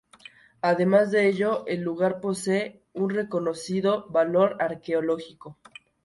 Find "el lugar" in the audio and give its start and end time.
1.67-2.21